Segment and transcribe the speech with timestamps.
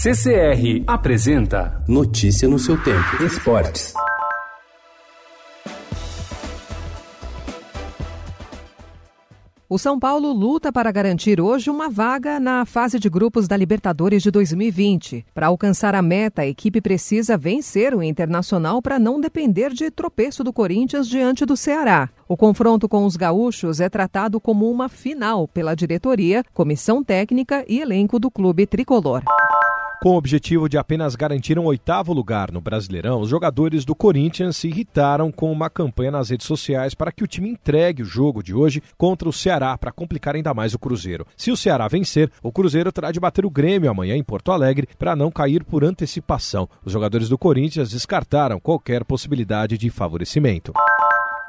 [0.00, 3.20] CCR apresenta Notícia no seu tempo.
[3.24, 3.92] Esportes.
[9.68, 14.22] O São Paulo luta para garantir hoje uma vaga na fase de grupos da Libertadores
[14.22, 15.26] de 2020.
[15.34, 20.44] Para alcançar a meta, a equipe precisa vencer o Internacional para não depender de tropeço
[20.44, 22.08] do Corinthians diante do Ceará.
[22.28, 27.80] O confronto com os gaúchos é tratado como uma final pela diretoria, comissão técnica e
[27.80, 29.24] elenco do clube tricolor.
[30.00, 34.56] Com o objetivo de apenas garantir um oitavo lugar no Brasileirão, os jogadores do Corinthians
[34.56, 38.40] se irritaram com uma campanha nas redes sociais para que o time entregue o jogo
[38.40, 41.26] de hoje contra o Ceará para complicar ainda mais o Cruzeiro.
[41.36, 44.88] Se o Ceará vencer, o Cruzeiro terá de bater o Grêmio amanhã em Porto Alegre
[44.96, 46.68] para não cair por antecipação.
[46.84, 50.72] Os jogadores do Corinthians descartaram qualquer possibilidade de favorecimento.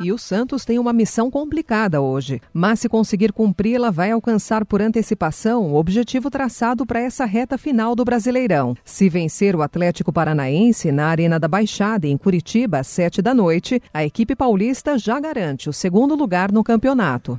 [0.01, 4.81] E o Santos tem uma missão complicada hoje, mas se conseguir cumpri-la, vai alcançar por
[4.81, 8.77] antecipação o objetivo traçado para essa reta final do Brasileirão.
[8.85, 13.81] Se vencer o Atlético Paranaense na Arena da Baixada, em Curitiba, às sete da noite,
[13.93, 17.37] a equipe paulista já garante o segundo lugar no campeonato.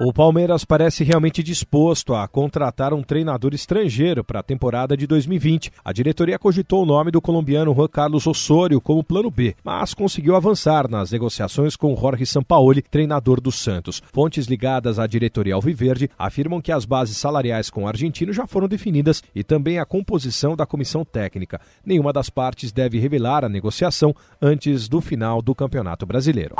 [0.00, 5.70] O Palmeiras parece realmente disposto a contratar um treinador estrangeiro para a temporada de 2020.
[5.84, 10.34] A diretoria cogitou o nome do colombiano Juan Carlos Osório como plano B, mas conseguiu
[10.34, 14.02] avançar nas negociações com Jorge Sampaoli, treinador do Santos.
[14.12, 18.66] Fontes ligadas à diretoria Alviverde afirmam que as bases salariais com o argentino já foram
[18.66, 21.60] definidas e também a composição da comissão técnica.
[21.86, 26.56] Nenhuma das partes deve revelar a negociação antes do final do Campeonato Brasileiro.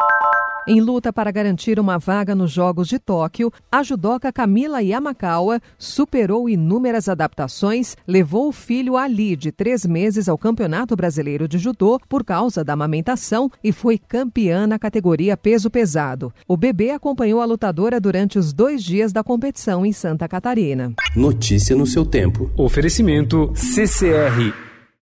[0.67, 6.49] Em luta para garantir uma vaga nos Jogos de Tóquio, a judoca Camila Yamakawa superou
[6.49, 12.25] inúmeras adaptações, levou o filho Ali, de três meses, ao Campeonato Brasileiro de Judô por
[12.25, 16.33] causa da amamentação e foi campeã na categoria peso pesado.
[16.49, 20.95] O bebê acompanhou a lutadora durante os dois dias da competição em Santa Catarina.
[21.15, 22.51] Notícia no seu tempo.
[22.57, 24.65] Oferecimento CCR